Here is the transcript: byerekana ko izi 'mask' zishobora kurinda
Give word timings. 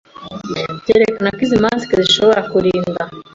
byerekana 0.79 1.29
ko 1.35 1.39
izi 1.45 1.57
'mask' 1.63 1.95
zishobora 2.05 2.41
kurinda 2.51 3.01